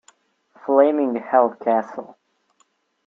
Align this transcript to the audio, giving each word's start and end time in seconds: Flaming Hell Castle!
Flaming 0.65 1.13
Hell 1.13 1.55
Castle! 1.63 2.17